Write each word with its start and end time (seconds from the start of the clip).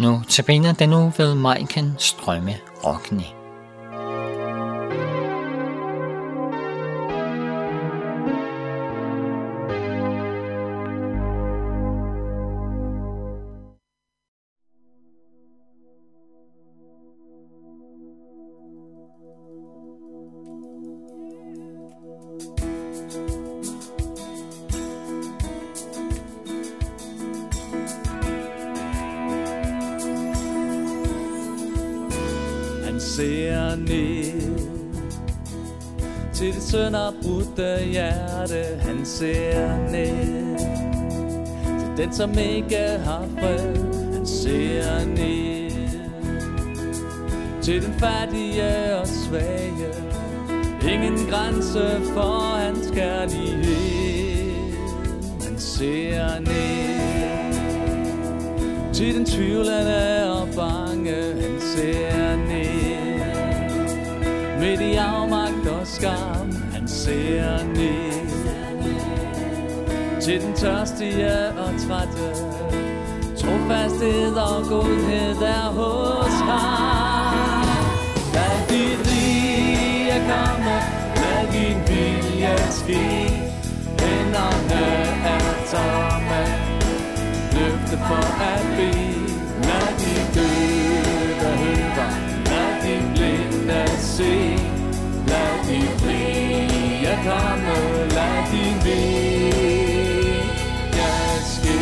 Nu 0.00 0.22
tabiner 0.28 0.72
den 0.72 0.88
nu 0.88 1.12
ved 1.16 1.34
Majken 1.34 1.94
Strømme 1.98 2.56
Rockne. 2.84 3.39
Ned. 33.88 34.58
Til 36.32 36.54
det 36.54 36.62
sønderbrudte 36.62 37.84
hjerte 37.84 38.64
Han 38.80 39.04
ser 39.04 39.76
ned. 39.90 40.58
Til 41.80 42.04
den 42.04 42.12
som 42.12 42.38
ikke 42.38 42.86
har 43.04 43.24
fred 43.38 43.76
Han 44.12 44.26
ser 44.26 45.06
ned. 45.06 45.70
Til 47.62 47.82
den 47.82 47.94
fattige 47.98 48.96
og 48.96 49.06
svage 49.06 49.90
Ingen 50.92 51.26
grænse 51.30 52.00
for 52.14 52.56
hans 52.58 52.90
kærlighed 52.90 54.50
Han 55.44 55.58
ser 55.58 56.40
ned. 56.40 56.90
Til 59.00 59.14
den 59.14 59.24
tvivlende 59.24 60.32
og 60.32 60.48
bange, 60.56 61.14
han 61.40 61.60
ser 61.60 62.19
i 64.92 64.96
afmagt 64.96 65.66
og 65.66 65.86
skam, 65.86 66.52
han 66.72 66.88
ser 66.88 67.64
ned. 67.64 68.30
Til 70.20 70.40
den 70.40 70.54
tørstige 70.54 71.48
og 71.48 71.70
trætte, 71.88 72.28
trofasthed 73.40 74.34
og 74.34 74.66
godhed 74.68 75.42
er 75.42 75.68
hos 75.78 76.34
ham. 76.48 77.66
Lad 78.34 78.56
dit 78.68 78.98
rige 79.08 80.12
komme, 80.12 80.76
lad 81.16 81.42
din 81.52 81.78
vilje 81.88 82.56
ske. 82.70 83.04
Hænderne 84.00 84.84
er 85.24 85.48
tomme, 85.72 86.42
løfte 87.52 87.96
for 87.96 88.42
at 88.42 88.62
bede. 88.76 88.89
Komme, 97.26 97.76
lad 98.16 98.38
din 98.52 98.76
vilje 98.84 100.00
ske. 101.52 101.80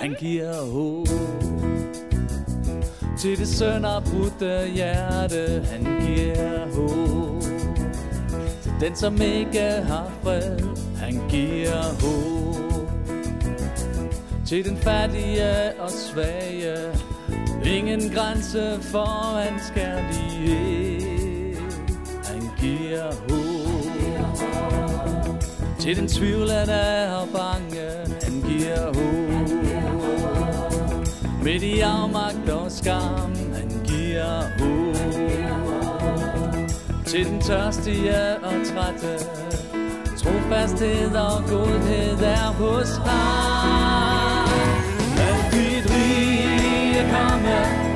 Han 0.00 0.10
giver 0.20 0.60
håb 0.72 1.08
til 3.18 3.38
det 3.38 3.48
sønderbrudte 3.48 4.68
hjerte. 4.74 5.66
Han 5.72 5.82
giver 6.06 6.66
håb 6.74 7.42
til 8.62 8.72
den, 8.80 8.96
som 8.96 9.20
ikke 9.20 9.60
har 9.60 10.12
fred. 10.22 10.58
Han 10.96 11.20
giver 11.30 11.82
håb 12.00 12.88
til 14.46 14.64
den 14.64 14.76
fattige 14.76 15.80
og 15.80 15.90
svage. 15.90 17.01
Ingen 17.72 18.10
grænse 18.14 18.78
for 18.82 19.38
hans 19.40 19.72
kærlighed. 19.74 21.56
Han 22.24 22.42
giver 22.60 23.12
håb 23.28 23.82
til 25.80 25.96
den 25.96 26.08
tvivlende 26.08 27.16
og 27.16 27.28
bange. 27.28 27.88
Han 28.22 28.42
giver 28.48 28.86
håb 28.86 29.02
midt 31.42 31.62
i 31.62 31.80
afmagt 31.80 32.48
og 32.48 32.72
skam. 32.72 33.36
Han 33.54 33.70
giver 33.84 34.42
håb 34.58 34.96
til 37.06 37.26
den 37.26 37.40
tørstige 37.40 38.36
og 38.36 38.52
trætte. 38.66 39.18
Trofasthed 40.16 41.14
og 41.16 41.42
godhed 41.48 42.22
er 42.22 42.52
hos 42.52 42.96
ham. 43.06 44.41
Lad 47.02 47.42
dit 47.42 47.50
rige 47.50 47.91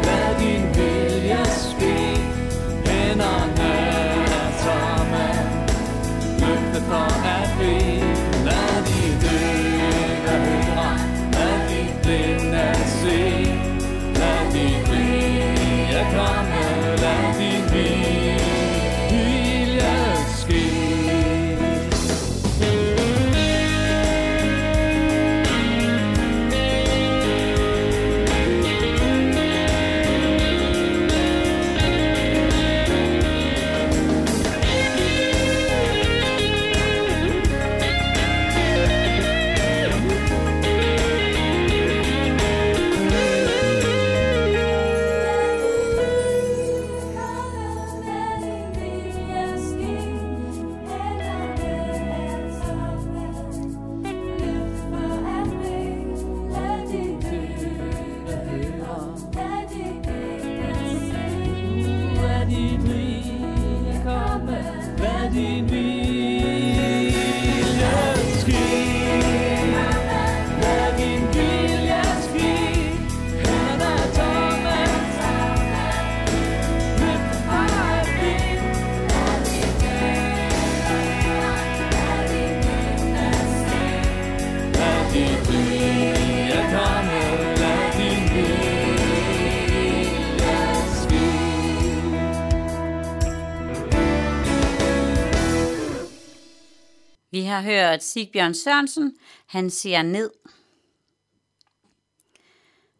Vi 97.37 97.43
har 97.43 97.63
hørt 97.63 98.03
Sigbjørn 98.03 98.55
Sørensen, 98.55 99.17
han 99.47 99.71
ser 99.71 100.03
ned. 100.03 100.31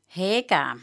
Hagar. 0.07 0.81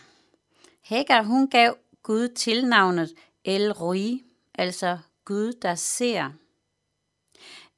Hagar, 0.81 1.21
hun 1.23 1.50
gav 1.50 1.77
Gud 2.03 2.27
tilnavnet 2.27 3.13
El 3.44 3.71
Roi, 3.71 4.23
altså 4.55 4.97
Gud, 5.25 5.53
der 5.61 5.75
ser. 5.75 6.31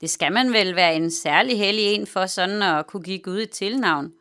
Det 0.02 0.10
skal 0.10 0.32
man 0.32 0.54
vel 0.54 0.76
være 0.76 0.96
en 0.96 1.12
særlig 1.12 1.58
hellig 1.58 1.84
en 1.84 2.08
for 2.08 2.26
sådan 2.26 2.62
at 2.62 2.88
kunne 2.88 3.04
give 3.04 3.20
Gud 3.20 3.38
et 3.38 3.50
tilnavn. 3.50 4.14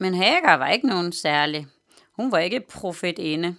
Men 0.00 0.14
Hagar 0.14 0.56
var 0.56 0.68
ikke 0.68 0.86
nogen 0.86 1.12
særlig. 1.12 1.66
Hun 2.12 2.32
var 2.32 2.38
ikke 2.38 2.60
profetinde. 2.60 3.56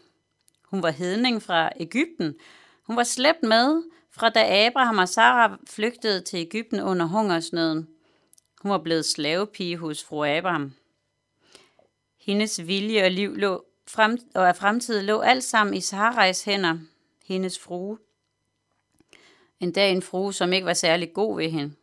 Hun 0.63 0.83
var 0.83 0.91
hedning 0.91 1.41
fra 1.41 1.69
Ægypten. 1.79 2.35
Hun 2.83 2.95
var 2.95 3.03
slæbt 3.03 3.43
med 3.43 3.83
fra 4.19 4.29
da 4.29 4.67
Abraham 4.67 4.97
og 4.97 5.09
Sara 5.09 5.57
flygtede 5.67 6.21
til 6.21 6.39
Ægypten 6.39 6.79
under 6.79 7.05
hungersnøden. 7.05 7.87
Hun 8.61 8.71
var 8.71 8.77
blevet 8.77 9.05
slavepige 9.05 9.77
hos 9.77 10.03
fru 10.03 10.25
Abraham. 10.25 10.73
Hendes 12.21 12.67
vilje 12.67 13.03
og 13.03 13.11
liv 13.11 13.35
lå 13.35 13.65
frem, 13.87 14.17
og 14.35 14.47
af 14.47 14.55
fremtid 14.55 15.01
lå 15.01 15.19
alt 15.19 15.43
sammen 15.43 15.73
i 15.75 15.81
Sarais 15.81 16.43
hænder, 16.43 16.77
hendes 17.25 17.59
frue. 17.59 17.97
En 19.59 19.71
dag 19.71 19.91
en 19.91 20.01
frue, 20.01 20.33
som 20.33 20.53
ikke 20.53 20.65
var 20.65 20.73
særlig 20.73 21.13
god 21.13 21.37
ved 21.37 21.49
hende. 21.49 21.75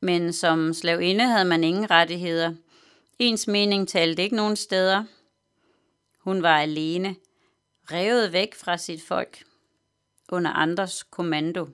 Men 0.00 0.32
som 0.32 0.74
slavinde 0.74 1.24
havde 1.24 1.44
man 1.44 1.64
ingen 1.64 1.90
rettigheder. 1.90 2.54
Ens 3.18 3.46
mening 3.46 3.88
talte 3.88 4.22
ikke 4.22 4.36
nogen 4.36 4.56
steder. 4.56 5.04
Hun 6.18 6.42
var 6.42 6.58
alene, 6.58 7.16
revet 7.92 8.32
væk 8.32 8.54
fra 8.54 8.76
sit 8.76 9.02
folk, 9.02 9.44
under 10.32 10.50
andres 10.50 11.02
kommando. 11.02 11.68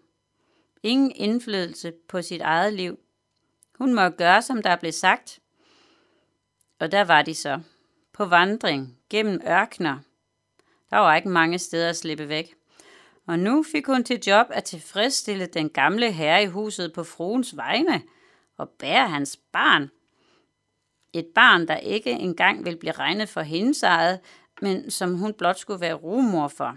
Ingen 0.83 1.13
indflydelse 1.15 1.93
på 2.09 2.23
sit 2.23 2.41
eget 2.41 2.73
liv. 2.73 2.99
Hun 3.79 3.95
må 3.95 4.09
gøre, 4.09 4.43
som 4.43 4.63
der 4.63 4.77
blev 4.77 4.93
sagt. 4.93 5.39
Og 6.79 6.93
der 6.93 7.05
var 7.05 7.23
de 7.23 7.35
så, 7.35 7.61
på 8.13 8.25
vandring 8.25 8.99
gennem 9.11 9.41
ørkner. 9.49 9.99
Der 10.91 10.97
var 10.97 11.17
ikke 11.17 11.29
mange 11.29 11.59
steder 11.59 11.89
at 11.89 11.97
slippe 11.97 12.29
væk. 12.29 12.55
Og 13.27 13.39
nu 13.39 13.63
fik 13.73 13.87
hun 13.87 14.05
til 14.05 14.23
job 14.27 14.47
at 14.51 14.65
tilfredsstille 14.65 15.47
den 15.47 15.71
gamle 15.71 16.13
herre 16.13 16.43
i 16.43 16.47
huset 16.47 16.93
på 16.93 17.05
fruens 17.05 17.57
vegne 17.57 18.03
og 18.57 18.69
bære 18.69 19.09
hans 19.09 19.37
barn. 19.53 19.91
Et 21.13 21.27
barn, 21.35 21.69
der 21.69 21.77
ikke 21.77 22.11
engang 22.11 22.65
vil 22.65 22.77
blive 22.77 22.93
regnet 22.93 23.29
for 23.29 23.41
hendes 23.41 23.83
eget, 23.83 24.21
men 24.63 24.91
som 24.91 25.15
hun 25.15 25.35
blot 25.35 25.59
skulle 25.59 25.81
være 25.81 25.95
rumor 25.95 26.49
for. 26.49 26.77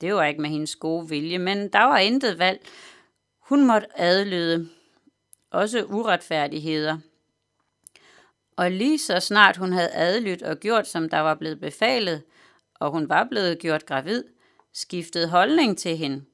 Det 0.00 0.14
var 0.14 0.24
ikke 0.24 0.40
med 0.40 0.50
hendes 0.50 0.76
gode 0.76 1.08
vilje, 1.08 1.38
men 1.38 1.68
der 1.68 1.82
var 1.82 1.98
intet 1.98 2.38
valg. 2.38 2.60
Hun 3.38 3.66
måtte 3.66 4.00
adlyde. 4.00 4.68
Også 5.50 5.84
uretfærdigheder. 5.84 6.98
Og 8.56 8.70
lige 8.70 8.98
så 8.98 9.20
snart 9.20 9.56
hun 9.56 9.72
havde 9.72 9.90
adlydt 9.92 10.42
og 10.42 10.56
gjort, 10.56 10.88
som 10.88 11.08
der 11.08 11.18
var 11.18 11.34
blevet 11.34 11.60
befalet, 11.60 12.22
og 12.74 12.90
hun 12.90 13.08
var 13.08 13.26
blevet 13.30 13.58
gjort 13.58 13.86
gravid, 13.86 14.24
skiftede 14.72 15.28
holdning 15.28 15.78
til 15.78 15.96
hende. 15.96 16.24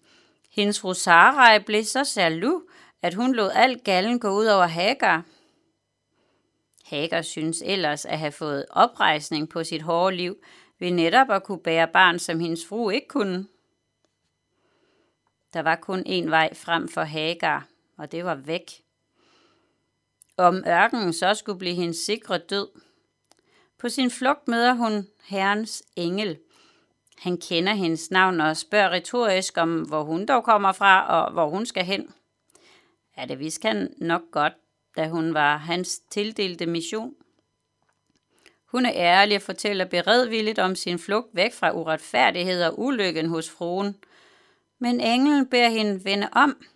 Hendes 0.51 0.81
fru 0.81 0.95
Sarai 0.95 1.59
blev 1.59 1.85
så 1.85 2.13
jaloux, 2.17 2.63
at 3.03 3.15
hun 3.15 3.35
lod 3.35 3.51
alt 3.55 3.85
gallen 3.85 4.21
gå 4.21 4.29
ud 4.29 4.47
over 4.47 4.67
Hagar. 4.67 5.23
Hagar 6.85 7.23
synes 7.23 7.63
ellers 7.67 8.05
at 8.05 8.19
have 8.19 8.33
fået 8.33 8.67
oprejsning 8.71 9.49
på 9.49 9.65
sit 9.65 9.83
hårde 9.83 10.17
liv 10.17 10.37
ved 10.79 10.91
netop 10.91 11.31
at 11.31 11.43
kunne 11.45 11.63
bære 11.63 11.89
barn, 11.89 12.19
som 12.19 12.41
hendes 12.41 12.67
fru 12.67 12.91
ikke 12.91 13.09
kunne. 13.09 13.47
Der 15.55 15.63
var 15.63 15.77
kun 15.77 16.03
en 16.07 16.31
vej 16.31 16.55
frem 16.55 16.89
for 16.89 17.03
Hagar, 17.03 17.67
og 17.97 18.13
det 18.13 18.25
var 18.25 18.35
væk. 18.35 18.71
Om 20.37 20.65
ørkenen 20.67 21.13
så 21.13 21.35
skulle 21.35 21.59
blive 21.59 21.75
hendes 21.75 21.97
sikre 21.97 22.39
død. 22.39 22.69
På 23.79 23.89
sin 23.89 24.11
flugt 24.11 24.49
møder 24.49 24.75
hun 24.75 25.09
herrens 25.25 25.83
engel. 25.97 26.39
Han 27.19 27.37
kender 27.37 27.75
hendes 27.75 28.11
navn 28.11 28.41
og 28.41 28.57
spørger 28.57 28.91
retorisk 28.91 29.57
om, 29.57 29.83
hvor 29.83 30.03
hun 30.03 30.27
dog 30.27 30.45
kommer 30.45 30.73
fra 30.73 31.07
og 31.07 31.33
hvor 31.33 31.49
hun 31.49 31.67
skal 31.67 31.85
hen. 31.85 32.15
Ja, 33.17 33.25
det 33.27 33.39
vidste 33.39 33.69
han 33.69 33.95
nok 33.99 34.23
godt, 34.31 34.53
da 34.97 35.09
hun 35.09 35.35
var 35.35 35.57
hans 35.57 35.99
tildelte 35.99 36.67
mission. 36.67 37.15
Hun 38.65 38.87
er 38.87 38.93
ærlig 38.95 39.37
og 39.37 39.43
fortæller 39.43 39.85
beredvilligt 39.85 40.59
om 40.59 40.77
sin 40.77 40.99
flugt 40.99 41.29
væk 41.33 41.53
fra 41.53 41.73
uretfærdighed 41.73 42.65
og 42.65 42.81
ulykken 42.81 43.29
hos 43.29 43.51
fruen. 43.51 43.97
Men 44.79 45.01
englen 45.01 45.47
beder 45.47 45.69
hende 45.69 46.05
vende 46.05 46.29
om, 46.33 46.67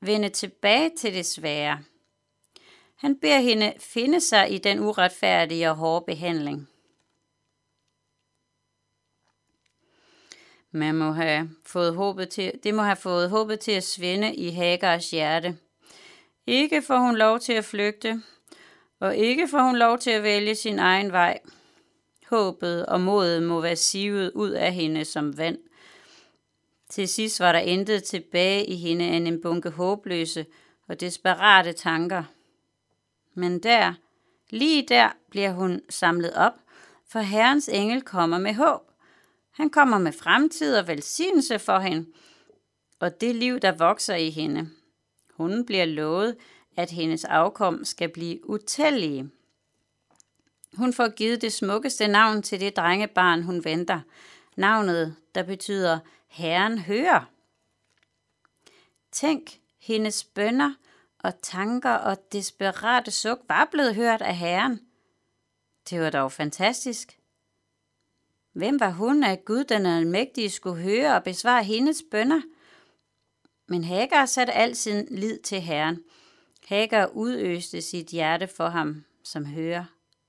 vende 0.00 0.28
tilbage 0.28 0.90
til 0.98 1.14
det 1.14 1.26
svære. 1.26 1.84
Han 2.96 3.18
beder 3.20 3.38
hende 3.38 3.72
finde 3.80 4.20
sig 4.20 4.52
i 4.52 4.58
den 4.58 4.80
uretfærdige 4.80 5.70
og 5.70 5.76
hårde 5.76 6.04
behandling. 6.06 6.68
Man 10.70 10.94
må 10.94 11.12
have 11.12 11.50
fået 11.66 11.94
håbet 11.94 12.28
til, 12.28 12.52
det 12.62 12.74
må 12.74 12.82
have 12.82 12.96
fået 12.96 13.30
håbet 13.30 13.60
til 13.60 13.72
at 13.72 13.84
svinde 13.84 14.34
i 14.34 14.50
Hagars 14.50 15.10
hjerte. 15.10 15.58
Ikke 16.46 16.82
får 16.82 16.98
hun 16.98 17.16
lov 17.16 17.40
til 17.40 17.52
at 17.52 17.64
flygte, 17.64 18.22
og 19.00 19.16
ikke 19.16 19.48
får 19.48 19.62
hun 19.62 19.76
lov 19.76 19.98
til 19.98 20.10
at 20.10 20.22
vælge 20.22 20.54
sin 20.54 20.78
egen 20.78 21.12
vej. 21.12 21.38
Håbet 22.26 22.86
og 22.86 23.00
modet 23.00 23.42
må 23.42 23.60
være 23.60 23.76
sivet 23.76 24.32
ud 24.34 24.50
af 24.50 24.72
hende 24.72 25.04
som 25.04 25.38
vand. 25.38 25.58
Til 26.88 27.08
sidst 27.08 27.40
var 27.40 27.52
der 27.52 27.58
intet 27.58 28.04
tilbage 28.04 28.66
i 28.66 28.76
hende 28.76 29.04
end 29.04 29.28
en 29.28 29.40
bunke 29.40 29.70
håbløse 29.70 30.46
og 30.88 31.00
desperate 31.00 31.72
tanker. 31.72 32.24
Men 33.34 33.58
der, 33.62 33.94
lige 34.50 34.86
der, 34.88 35.08
bliver 35.30 35.52
hun 35.52 35.80
samlet 35.90 36.32
op, 36.32 36.52
for 37.08 37.20
Herrens 37.20 37.68
engel 37.68 38.02
kommer 38.02 38.38
med 38.38 38.54
håb. 38.54 38.90
Han 39.50 39.70
kommer 39.70 39.98
med 39.98 40.12
fremtid 40.12 40.76
og 40.76 40.88
velsignelse 40.88 41.58
for 41.58 41.78
hende, 41.78 42.06
og 43.00 43.20
det 43.20 43.36
liv, 43.36 43.60
der 43.60 43.72
vokser 43.72 44.14
i 44.14 44.30
hende. 44.30 44.70
Hun 45.36 45.66
bliver 45.66 45.84
lovet, 45.84 46.36
at 46.76 46.90
hendes 46.90 47.24
afkom 47.24 47.84
skal 47.84 48.08
blive 48.08 48.50
utallige. 48.50 49.30
Hun 50.76 50.92
får 50.92 51.08
givet 51.08 51.42
det 51.42 51.52
smukkeste 51.52 52.08
navn 52.08 52.42
til 52.42 52.60
det 52.60 52.76
drengebarn, 52.76 53.42
hun 53.42 53.64
venter. 53.64 54.00
Navnet, 54.56 55.16
der 55.34 55.42
betyder 55.42 55.98
Herren 56.34 56.78
hører. 56.78 57.24
Tænk, 59.12 59.60
hendes 59.80 60.24
bønder 60.24 60.74
og 61.18 61.42
tanker 61.42 61.90
og 61.90 62.32
desperate 62.32 63.10
suk 63.10 63.38
var 63.48 63.68
blevet 63.70 63.94
hørt 63.94 64.22
af 64.22 64.36
Herren. 64.36 64.80
Det 65.90 66.00
var 66.00 66.10
dog 66.10 66.32
fantastisk. 66.32 67.18
Hvem 68.52 68.80
var 68.80 68.90
hun, 68.90 69.24
at 69.24 69.44
Gud 69.44 69.64
den 69.64 69.86
almægtige 69.86 70.50
skulle 70.50 70.82
høre 70.82 71.14
og 71.14 71.24
besvare 71.24 71.64
hendes 71.64 72.02
bønder? 72.10 72.42
Men 73.66 73.84
Hagar 73.84 74.26
satte 74.26 74.52
al 74.52 74.76
sin 74.76 75.06
lid 75.10 75.38
til 75.38 75.60
Herren. 75.60 76.04
Hagar 76.68 77.06
udøste 77.06 77.82
sit 77.82 78.06
hjerte 78.06 78.48
for 78.48 78.68
ham, 78.68 79.04
som 79.24 79.46
hører, 79.46 79.84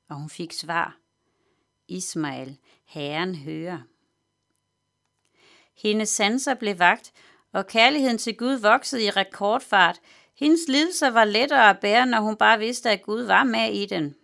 og 0.10 0.16
hun 0.16 0.30
fik 0.30 0.54
svar. 0.54 0.98
Ismael, 1.88 2.58
Herren 2.86 3.36
hører. 3.36 3.80
Hendes 5.76 6.10
sanser 6.10 6.54
blev 6.54 6.80
vagt, 6.80 7.14
og 7.52 7.68
kærligheden 7.68 8.18
til 8.18 8.38
Gud 8.38 8.54
voksede 8.54 9.04
i 9.04 9.10
rekordfart. 9.10 10.00
Hendes 10.36 10.68
lidelser 10.68 11.10
var 11.10 11.26
lettere 11.26 11.70
at 11.70 11.80
bære, 11.80 12.06
når 12.06 12.20
hun 12.20 12.36
bare 12.36 12.60
vidste, 12.60 12.90
at 12.90 13.02
Gud 13.02 13.24
var 13.24 13.44
med 13.44 13.74
i 13.74 13.86
den. 13.86 14.16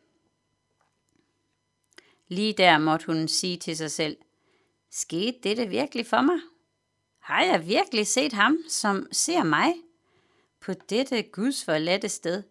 Lige 2.28 2.54
der 2.54 2.78
måtte 2.78 3.06
hun 3.06 3.28
sige 3.28 3.58
til 3.58 3.78
sig 3.78 3.92
selv, 3.92 4.18
skete 4.92 5.38
dette 5.44 5.68
virkelig 5.68 6.06
for 6.06 6.22
mig? 6.22 6.40
Har 7.20 7.44
jeg 7.44 7.68
virkelig 7.68 8.08
set 8.08 8.34
ham, 8.34 8.58
som 8.68 9.08
ser 9.12 9.44
mig? 9.44 9.74
På 10.62 10.74
dette 10.74 11.22
Guds 11.22 11.66
forladte 11.66 12.10
sted. 12.10 12.44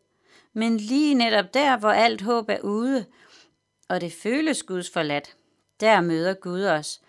Men 0.53 0.77
lige 0.77 1.15
netop 1.15 1.55
der, 1.55 1.77
hvor 1.77 1.91
alt 1.91 2.23
håb 2.23 2.49
er 2.49 2.61
ude, 2.61 3.07
og 3.89 4.01
det 4.01 4.13
føles 4.13 4.63
Guds 4.63 4.91
forladt, 4.91 5.37
der 5.81 6.01
møder 6.01 6.35
Gud 6.35 6.65
os 6.65 7.01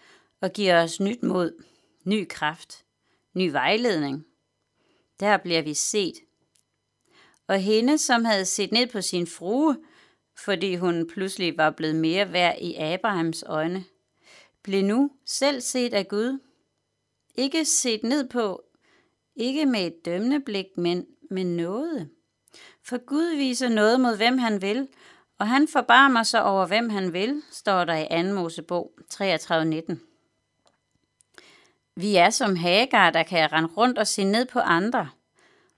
og 0.42 0.54
giver 0.54 0.84
os 0.84 1.00
nyt 1.00 1.24
mod, 1.24 1.64
ny 2.04 2.28
kraft, 2.30 2.86
ny 3.34 3.52
vejledning. 3.52 4.26
Der 5.20 5.38
bliver 5.38 5.62
vi 5.62 5.74
set. 5.74 6.16
Og 7.48 7.60
hende, 7.60 7.98
som 7.98 8.26
havde 8.26 8.46
set 8.46 8.72
ned 8.72 8.88
på 8.88 9.02
sin 9.02 9.28
frue, 9.28 9.78
fordi 10.38 10.76
hun 10.76 11.10
pludselig 11.14 11.58
var 11.58 11.70
blevet 11.70 11.96
mere 11.96 12.34
værd 12.34 12.58
i 12.62 12.76
Abrahams 12.76 13.44
øjne, 13.48 13.84
blev 14.64 14.84
nu 14.84 15.12
selv 15.26 15.62
set 15.62 15.94
af 15.94 16.08
Gud. 16.08 16.40
Ikke 17.36 17.66
set 17.66 18.04
ned 18.04 18.30
på, 18.30 18.64
ikke 19.36 19.66
med 19.66 19.88
et 19.88 20.06
dømmende 20.06 20.40
blik, 20.40 20.66
men 20.78 21.06
med 21.30 21.44
noget. 21.44 22.10
For 22.84 23.06
Gud 23.06 23.36
viser 23.36 23.70
noget 23.70 24.00
mod 24.00 24.18
hvem 24.18 24.38
han 24.38 24.62
vil, 24.62 24.88
og 25.40 25.48
han 25.48 25.68
forbarmer 25.68 26.24
sig 26.24 26.44
over 26.44 26.68
hvem 26.68 26.90
han 26.90 27.14
vil, 27.14 27.42
står 27.52 27.86
der 27.86 28.22
i 28.22 28.24
2. 28.24 28.34
Mosebog 28.34 28.92
33.19. 29.14 30.11
Vi 31.96 32.16
er 32.16 32.30
som 32.30 32.56
Hagar, 32.56 33.10
der 33.10 33.24
kan 33.24 33.52
rende 33.52 33.70
rundt 33.78 33.98
og 33.98 34.08
se 34.08 34.24
ned 34.24 34.46
på 34.46 34.60
andre, 34.60 35.10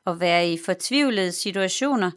og 0.05 0.20
være 0.20 0.51
i 0.51 0.58
fortvivlede 0.58 1.32
situationer, 1.32 2.12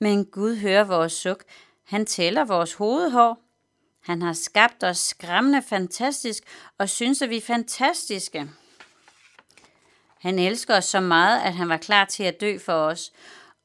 men 0.00 0.24
Gud 0.24 0.56
hører 0.56 0.84
vores 0.84 1.12
suk. 1.12 1.44
Han 1.84 2.06
tæller 2.06 2.44
vores 2.44 2.74
hovedhår. 2.74 3.38
Han 4.02 4.22
har 4.22 4.32
skabt 4.32 4.84
os 4.84 4.98
skræmmende 4.98 5.62
fantastisk, 5.62 6.42
og 6.78 6.88
synes, 6.88 7.22
at 7.22 7.30
vi 7.30 7.36
er 7.36 7.40
fantastiske. 7.40 8.50
Han 10.20 10.38
elsker 10.38 10.76
os 10.76 10.84
så 10.84 11.00
meget, 11.00 11.40
at 11.40 11.54
han 11.54 11.68
var 11.68 11.76
klar 11.76 12.04
til 12.04 12.22
at 12.22 12.40
dø 12.40 12.58
for 12.58 12.72
os, 12.72 13.12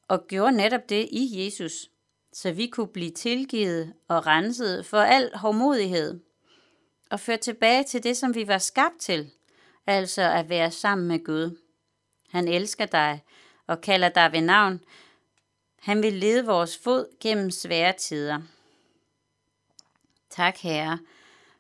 og 0.08 0.28
gjorde 0.28 0.52
netop 0.58 0.90
det 0.90 1.08
i 1.12 1.46
Jesus, 1.46 1.90
så 2.34 2.52
vi 2.52 2.68
kunne 2.68 2.88
blive 2.88 3.12
tilgivet 3.12 3.94
og 4.08 4.28
renset 4.28 4.86
for 4.86 5.02
al 5.02 5.32
hårdmodighed, 5.36 6.20
og 7.12 7.20
ført 7.20 7.40
tilbage 7.40 7.84
til 7.84 8.04
det, 8.04 8.18
som 8.18 8.36
vi 8.36 8.48
var 8.48 8.58
skabt 8.58 9.00
til, 9.00 9.32
altså 9.88 10.22
at 10.22 10.50
være 10.50 10.72
sammen 10.72 11.08
med 11.08 11.24
Gud. 11.24 11.58
Han 12.30 12.48
elsker 12.48 12.86
dig 12.86 13.24
og 13.68 13.82
kalder 13.82 14.10
dig 14.10 14.32
ved 14.32 14.42
navn. 14.42 14.80
Han 15.80 16.04
vil 16.04 16.14
lede 16.14 16.46
vores 16.46 16.78
fod 16.78 17.06
gennem 17.20 17.52
svære 17.52 17.94
tider. 17.94 18.42
Tak, 20.30 20.58
Herre, 20.58 21.00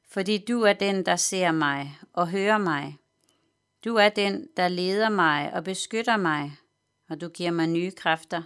fordi 0.07 0.37
du 0.37 0.61
er 0.61 0.73
den, 0.73 1.05
der 1.05 1.15
ser 1.15 1.51
mig 1.51 1.99
og 2.13 2.29
hører 2.29 2.57
mig. 2.57 2.97
Du 3.85 3.95
er 3.95 4.09
den, 4.09 4.47
der 4.57 4.67
leder 4.67 5.09
mig 5.09 5.53
og 5.53 5.63
beskytter 5.63 6.17
mig, 6.17 6.57
og 7.09 7.21
du 7.21 7.29
giver 7.29 7.51
mig 7.51 7.67
nye 7.67 7.91
kræfter. 7.91 8.41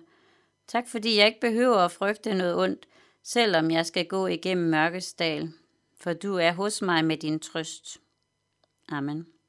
Tak 0.67 0.87
fordi 0.87 1.17
jeg 1.17 1.27
ikke 1.27 1.41
behøver 1.41 1.77
at 1.77 1.91
frygte 1.91 2.33
noget 2.33 2.55
ondt. 2.55 2.87
selvom 3.23 3.71
jeg 3.71 3.85
skal 3.85 4.07
gå 4.07 4.27
igennem 4.27 4.69
mørkesdal, 4.69 5.51
for 5.99 6.13
du 6.13 6.35
er 6.35 6.51
hos 6.51 6.81
mig 6.81 7.05
med 7.05 7.17
din 7.17 7.39
trøst. 7.39 7.97
Amen. 8.89 9.40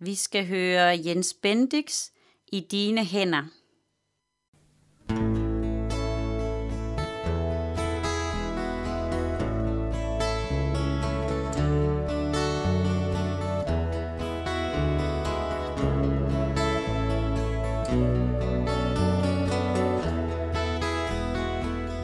Vi 0.00 0.14
skal 0.14 0.46
høre 0.46 0.98
Jens 1.06 1.34
Bendix 1.42 2.10
i 2.52 2.60
dine 2.70 3.04
hænder. 3.04 3.42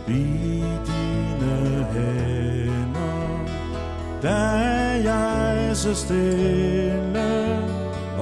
Dine 0.06 0.84
hænder, 1.92 3.46
der 4.22 4.30
er 4.30 4.96
jeg 4.96 5.76
så 5.76 5.94
stille, 5.94 7.43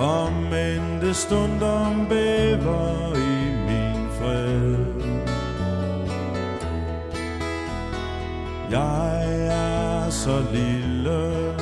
om 0.03 0.53
end 0.53 1.01
det 1.01 1.17
stundom 1.17 2.07
bæver 2.09 3.17
i 3.17 3.35
min 3.69 4.09
fred. 4.19 4.77
Jeg 8.71 9.47
er 9.47 10.11
så 10.11 10.43
lille 10.53 11.55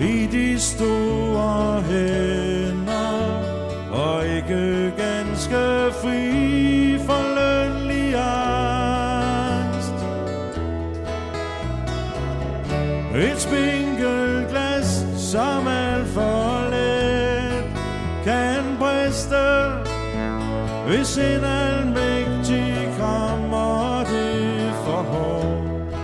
i 0.00 0.26
de 0.26 0.60
store 0.60 1.82
hænder, 1.82 3.42
og 3.92 4.26
ikke 4.26 4.92
ganske 4.96 5.92
fri 6.02 6.43
hvis 21.14 21.24
almægtig 21.44 22.88
krammer 22.98 24.04
det 24.04 24.72
for 24.84 25.02
hårdt. 25.02 25.96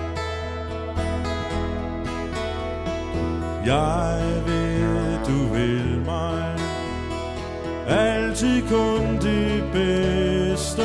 Jeg 3.66 4.22
ved, 4.46 5.24
du 5.26 5.54
vil 5.54 6.02
mig 6.06 6.54
Altid 7.88 8.62
kun 8.68 9.18
det 9.22 9.64
bedste 9.72 10.82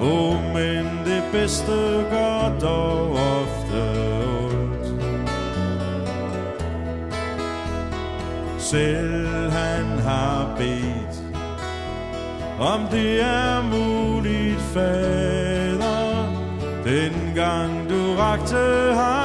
Oh, 0.00 0.34
um 0.34 0.44
men 0.54 0.84
det 1.04 1.22
bedste 1.32 1.72
gør 2.10 2.58
dog 2.60 3.10
ofte 3.10 3.82
ondt 4.38 5.02
Selv 8.58 9.50
han 9.50 9.98
har 9.98 10.54
bedt 10.58 10.97
om 12.60 12.86
det 12.90 13.20
er 13.20 13.62
muligt, 13.62 14.60
fader. 14.60 16.28
Dengang 16.84 17.90
du 17.90 18.14
rakte 18.18 18.94
ham 18.94 19.17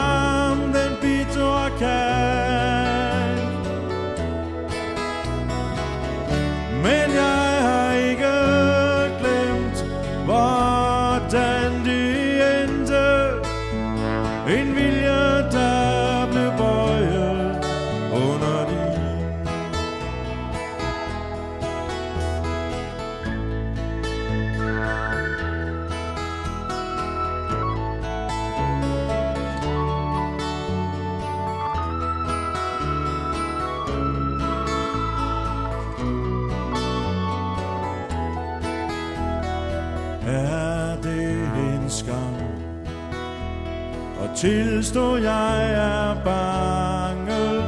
tilstå 44.43 45.15
jeg 45.17 45.71
er 45.71 46.23
bange 46.23 47.63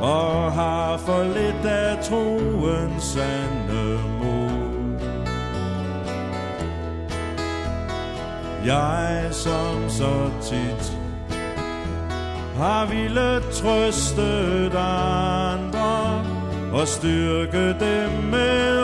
Og 0.00 0.52
har 0.52 0.96
for 0.96 1.22
lidt 1.24 1.66
af 1.66 2.04
troens 2.04 3.02
sande 3.02 3.98
mod. 4.20 5.00
Jeg 8.66 9.28
som 9.30 9.88
så 9.88 10.30
tit 10.42 10.98
har 12.56 12.86
ville 12.86 13.40
trøstet 13.52 14.74
andre 14.74 16.24
og 16.72 16.88
styrke 16.88 17.68
dem 17.68 18.10
med 18.30 18.83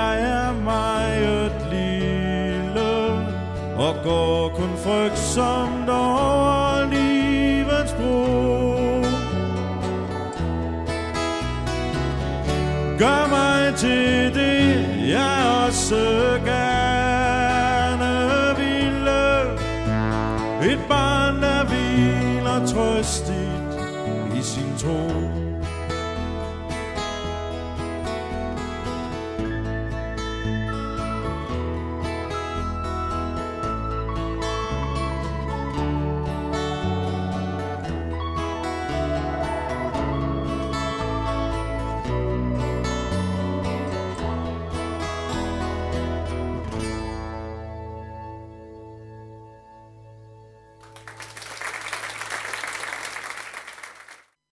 jeg 0.00 0.22
er 0.22 0.52
meget 0.52 1.52
lille, 1.70 2.90
og 3.76 3.94
går 4.04 4.48
kun 4.48 4.72
frygtsomt 4.84 5.88
over 5.88 6.90
livets 6.90 7.92
bro. 7.92 8.24
Gør 12.98 13.28
mig 13.28 13.74
til 13.74 14.15